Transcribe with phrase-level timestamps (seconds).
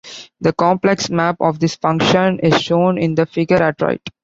[0.39, 4.01] The complex map of this function is shown in the figure at right.